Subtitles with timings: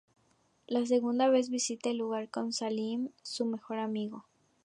[0.65, 4.25] La segunda vez visita el lugar con Salim, su mejor amigo.